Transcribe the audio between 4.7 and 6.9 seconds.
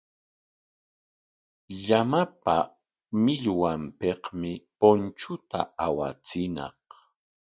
punchunta awachiñaq.